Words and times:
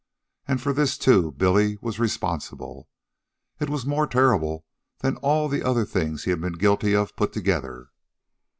And 0.47 0.59
for 0.59 0.73
this, 0.73 0.97
too, 0.97 1.31
Billy 1.33 1.77
was 1.79 1.99
responsible. 1.99 2.89
It 3.59 3.69
was 3.69 3.85
more 3.85 4.07
terrible 4.07 4.65
than 5.01 5.17
all 5.17 5.47
the 5.47 5.61
other 5.61 5.85
things 5.85 6.23
he 6.23 6.31
had 6.31 6.41
been 6.41 6.53
guilty 6.53 6.95
of 6.95 7.15
put 7.15 7.31
together. 7.33 7.91